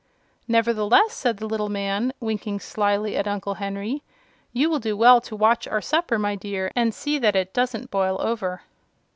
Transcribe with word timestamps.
"Nevertheless," 0.47 1.13
said 1.13 1.37
the 1.37 1.45
little 1.45 1.69
man, 1.69 2.11
winking 2.19 2.59
slyly 2.59 3.15
at 3.15 3.27
Uncle 3.27 3.53
Henry, 3.61 4.01
"you 4.51 4.67
will 4.67 4.79
do 4.79 4.97
well 4.97 5.21
to 5.21 5.35
watch 5.35 5.67
our 5.67 5.79
supper, 5.79 6.17
my 6.17 6.33
dear, 6.33 6.71
and 6.75 6.91
see 6.91 7.19
that 7.19 7.35
it 7.35 7.53
doesn't 7.53 7.91
boil 7.91 8.19
over." 8.19 8.63